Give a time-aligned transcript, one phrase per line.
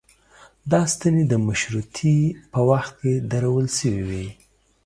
[0.71, 2.17] دا ستنې د مشروطې
[2.51, 4.27] په وخت کې درول شوې وې.